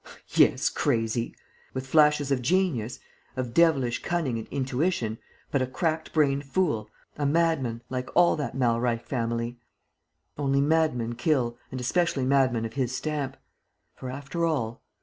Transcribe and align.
"Yes, 0.29 0.69
crazy! 0.71 1.35
With 1.75 1.85
flashes 1.85 2.31
of 2.31 2.41
genius, 2.41 2.99
of 3.37 3.53
devilish 3.53 4.01
cunning 4.01 4.39
and 4.39 4.47
intuition, 4.47 5.19
but 5.51 5.61
a 5.61 5.67
crack 5.67 6.11
brained 6.11 6.45
fool, 6.45 6.89
a 7.17 7.25
madman, 7.27 7.83
like 7.87 8.09
all 8.15 8.35
that 8.37 8.55
Malreich 8.55 9.05
family. 9.05 9.59
Only 10.39 10.59
madmen 10.59 11.13
kill 11.13 11.55
and 11.69 11.79
especially 11.79 12.25
madmen 12.25 12.65
of 12.65 12.73
his 12.73 12.95
stamp. 12.97 13.37
For, 13.93 14.09
after 14.09 14.43
all 14.43 14.81